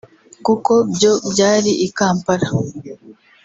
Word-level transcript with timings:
kuko 0.45 0.71
byo 0.93 1.11
byari 1.31 1.71
i 1.85 1.87
Kampala 1.97 2.47